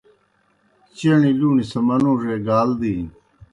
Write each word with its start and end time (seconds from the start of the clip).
چݨیْ 0.97 1.31
لُوݨیْ 1.39 1.65
سہ 1.71 1.79
منُوڙے 1.87 2.35
گال 2.47 2.69
دِینیْ۔ 2.79 3.05